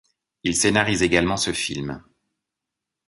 [0.41, 2.01] Il scénarise également ce film.